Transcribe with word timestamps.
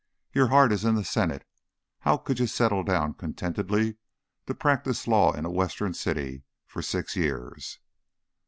Your 0.33 0.47
heart 0.47 0.71
is 0.71 0.83
in 0.83 0.95
the 0.95 1.03
Senate. 1.03 1.45
How 1.99 2.17
could 2.17 2.39
you 2.39 2.47
settle 2.47 2.81
down 2.81 3.13
contentedly 3.13 3.97
to 4.47 4.55
practise 4.55 5.05
law 5.07 5.31
in 5.31 5.45
a 5.45 5.51
Western 5.51 5.93
city 5.93 6.41
for 6.65 6.81
six 6.81 7.15
years?" 7.15 7.77